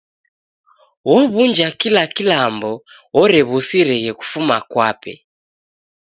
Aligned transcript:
Ow'unja 1.15 1.67
kila 1.79 2.03
kilambo 2.15 2.71
orew'usireghe 3.21 4.11
kufuma 4.19 4.57
kwape. 4.71 5.13